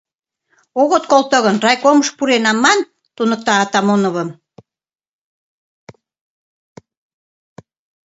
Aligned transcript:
—Огыт 0.81 1.03
колто 1.11 1.37
гын, 1.45 1.55
райкомыш 1.65 2.09
пурена, 2.17 2.53
ман,— 2.63 2.79
туныкта 3.15 3.53
Атамановым. 3.63 4.29